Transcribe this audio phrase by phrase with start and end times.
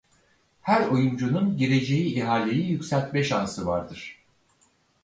[0.61, 4.25] Her oyuncunun gireceği ihaleyi yükseltme şansı vardır.